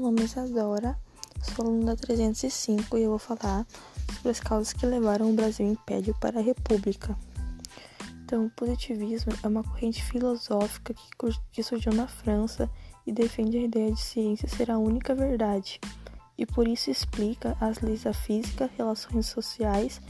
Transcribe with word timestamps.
nome 0.00 0.22
é 0.22 0.24
Isadora, 0.24 0.98
sou 1.42 1.66
aluna 1.66 1.94
da 1.94 1.96
305 1.96 2.96
e 2.96 3.02
eu 3.02 3.10
vou 3.10 3.18
falar 3.18 3.66
sobre 4.14 4.30
as 4.30 4.40
causas 4.40 4.72
que 4.72 4.86
levaram 4.86 5.30
o 5.30 5.34
Brasil 5.34 5.66
Império 5.66 6.16
para 6.18 6.40
a 6.40 6.42
República. 6.42 7.16
Então, 8.24 8.46
o 8.46 8.50
positivismo 8.50 9.32
é 9.42 9.46
uma 9.46 9.62
corrente 9.62 10.02
filosófica 10.02 10.94
que, 10.94 11.02
que 11.52 11.62
surgiu 11.62 11.92
na 11.92 12.06
França 12.06 12.70
e 13.06 13.12
defende 13.12 13.58
a 13.58 13.62
ideia 13.62 13.92
de 13.92 14.00
ciência 14.00 14.48
ser 14.48 14.70
a 14.70 14.78
única 14.78 15.14
verdade, 15.14 15.78
e 16.38 16.46
por 16.46 16.66
isso 16.66 16.90
explica 16.90 17.54
as 17.60 17.80
leis 17.80 18.04
da 18.04 18.14
física, 18.14 18.70
relações 18.78 19.26
sociais, 19.26 20.00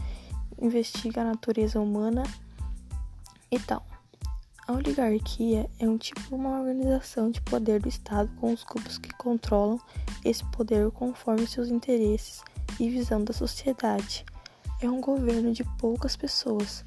investiga 0.60 1.22
a 1.22 1.24
natureza 1.24 1.80
humana 1.80 2.22
e 3.50 3.58
tal. 3.58 3.89
A 4.70 4.74
oligarquia 4.74 5.68
é 5.80 5.88
um 5.88 5.98
tipo 5.98 6.20
de 6.20 6.32
uma 6.32 6.60
organização 6.60 7.28
de 7.28 7.40
poder 7.40 7.80
do 7.80 7.88
Estado 7.88 8.30
com 8.40 8.52
os 8.52 8.62
grupos 8.62 8.98
que 8.98 9.12
controlam 9.14 9.80
esse 10.24 10.44
poder 10.52 10.88
conforme 10.92 11.44
seus 11.44 11.70
interesses 11.70 12.40
e 12.78 12.88
visão 12.88 13.24
da 13.24 13.32
sociedade. 13.32 14.24
É 14.80 14.88
um 14.88 15.00
governo 15.00 15.52
de 15.52 15.64
poucas 15.76 16.14
pessoas. 16.14 16.84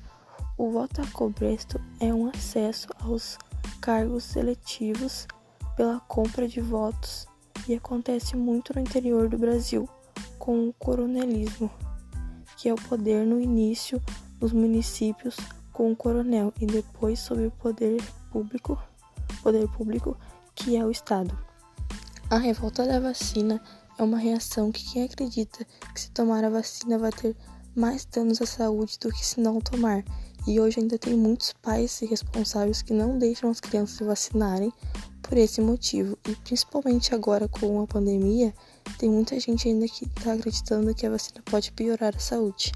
O 0.58 0.72
voto 0.72 1.02
a 1.02 1.08
cobresto 1.08 1.78
é 2.00 2.14
um 2.14 2.30
acesso 2.30 2.88
aos 3.02 3.38
cargos 3.82 4.24
seletivos 4.24 5.28
pela 5.76 6.00
compra 6.00 6.48
de 6.48 6.62
votos 6.62 7.28
e 7.68 7.74
acontece 7.76 8.38
muito 8.38 8.74
no 8.74 8.80
interior 8.80 9.28
do 9.28 9.38
Brasil, 9.38 9.90
com 10.40 10.70
o 10.70 10.74
coronelismo, 10.80 11.70
que 12.56 12.70
é 12.70 12.74
o 12.74 12.78
poder 12.78 13.26
no 13.26 13.42
início 13.42 14.02
dos 14.40 14.54
municípios 14.54 15.36
com 15.74 15.92
o 15.92 15.96
coronel 15.96 16.54
e 16.62 16.66
depois 16.66 17.20
sob 17.20 17.48
o 17.48 17.52
poder 17.52 18.02
público, 18.32 18.82
poder 19.42 19.68
público 19.70 20.18
que 20.56 20.78
é 20.78 20.86
o 20.86 20.92
Estado. 20.92 21.38
A 22.30 22.38
revolta 22.38 22.86
da 22.86 23.00
vacina 23.00 23.62
é 23.98 24.04
uma 24.04 24.18
reação 24.18 24.72
que 24.72 24.92
quem 24.92 25.04
acredita 25.04 25.66
que 25.94 26.02
se 26.02 26.12
tomar 26.12 26.44
a 26.44 26.50
vacina 26.50 26.98
vai 26.98 27.12
ter 27.12 27.36
mais 27.76 28.06
danos 28.06 28.42
à 28.42 28.46
saúde 28.46 28.98
do 29.00 29.12
que 29.12 29.26
se 29.26 29.40
não 29.40 29.60
tomar. 29.60 30.04
E 30.48 30.60
hoje 30.60 30.80
ainda 30.80 30.98
tem 30.98 31.16
muitos 31.16 31.54
pais 31.54 32.02
irresponsáveis 32.02 32.82
que 32.82 32.94
não 32.94 33.18
deixam 33.18 33.50
as 33.50 33.60
crianças 33.60 33.98
se 33.98 34.04
vacinarem 34.04 34.72
por 35.22 35.38
esse 35.38 35.62
motivo. 35.62 36.18
E 36.28 36.36
principalmente 36.36 37.16
agora 37.16 37.48
com 37.48 37.82
a 37.82 37.88
pandemia, 37.88 38.54
tem 38.98 39.10
muita 39.10 39.40
gente 39.40 39.68
ainda 39.68 39.88
que 39.88 40.06
está 40.06 40.34
acreditando 40.34 40.94
que 40.94 41.06
a 41.06 41.10
vacina 41.10 41.42
pode 41.46 41.72
piorar 41.72 42.14
a 42.16 42.20
saúde. 42.20 42.72